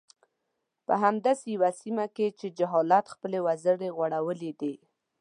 په 0.85 0.93
همداسې 1.03 1.45
يوه 1.55 1.71
سيمه 1.81 2.05
کې 2.15 2.27
چې 2.39 2.47
جهالت 2.57 3.05
خپلې 3.13 3.39
وزرې 3.47 3.89
غوړولي 3.97 4.51
دي. 4.61 4.73